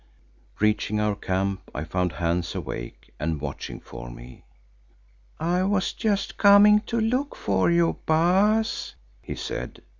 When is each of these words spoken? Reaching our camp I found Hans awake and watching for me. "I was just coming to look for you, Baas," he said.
Reaching 0.59 0.99
our 0.99 1.13
camp 1.15 1.69
I 1.75 1.83
found 1.83 2.13
Hans 2.13 2.55
awake 2.55 3.11
and 3.19 3.39
watching 3.39 3.79
for 3.79 4.09
me. 4.09 4.43
"I 5.39 5.61
was 5.61 5.93
just 5.93 6.39
coming 6.39 6.79
to 6.87 6.99
look 6.99 7.35
for 7.35 7.69
you, 7.69 7.97
Baas," 8.07 8.95
he 9.21 9.35
said. 9.35 9.83